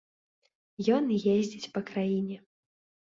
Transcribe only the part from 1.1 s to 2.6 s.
ездзіць па краіне.